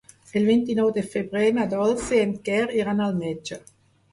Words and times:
El 0.39 0.45
vint-i-nou 0.45 0.87
de 0.95 1.03
febrer 1.11 1.51
na 1.59 1.67
Dolça 1.75 2.17
i 2.21 2.23
en 2.29 2.33
Quer 2.49 2.65
iran 2.81 3.05
al 3.09 3.17
metge. 3.23 3.63